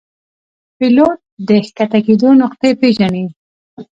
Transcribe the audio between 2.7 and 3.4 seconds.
پیژني.